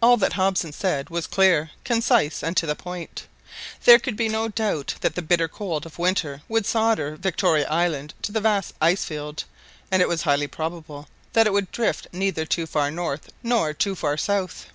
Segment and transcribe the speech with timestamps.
[0.00, 3.26] All that Hobson said was clear, concise, and to the point.
[3.82, 8.14] There could be no doubt that the bitter cold of winter would solder Victoria Island
[8.22, 9.42] to the vast ice field,
[9.90, 13.96] and it was highly probable that it would drift neither too far north nor too
[13.96, 14.66] far eouth.